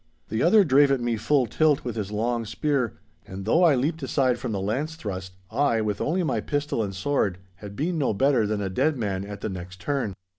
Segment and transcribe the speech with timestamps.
[0.29, 4.01] The other drave at me full tilt with his long spear, and though I leapt
[4.01, 8.11] aside from the lance thrust, I, with only my pistol and sword, had been no
[8.11, 10.15] better than a dead man at the next turn.